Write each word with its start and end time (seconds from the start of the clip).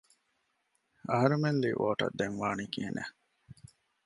އަހަރެމެން 1.09 1.59
ލީ 1.63 1.69
ވޯޓަށް 1.81 2.15
ދެން 2.19 2.37
ވާނީ 2.41 2.65
ކިހިނެއް؟ 2.73 3.13